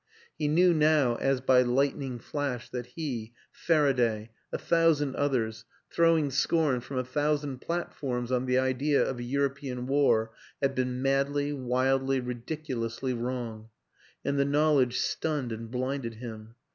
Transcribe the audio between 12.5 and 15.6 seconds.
ulously wrong and the knowledge stunned